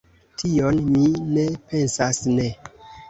Tion 0.43 0.79
mi 0.87 1.03
ne 1.35 1.45
pensas, 1.67 2.23
ne! 2.39 2.49